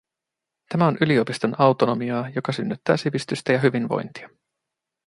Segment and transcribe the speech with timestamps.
[0.69, 4.29] Tämä on yliopiston autonomiaa, joka synnyttää sivistystä ja hyvinvointia.